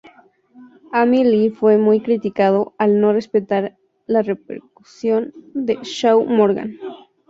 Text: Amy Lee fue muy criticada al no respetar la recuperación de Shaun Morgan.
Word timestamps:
Amy 0.95 1.23
Lee 1.23 1.51
fue 1.51 1.77
muy 1.77 2.01
criticada 2.01 2.65
al 2.79 2.99
no 2.99 3.13
respetar 3.13 3.77
la 4.07 4.23
recuperación 4.23 5.31
de 5.53 5.77
Shaun 5.83 6.35
Morgan. 6.35 6.79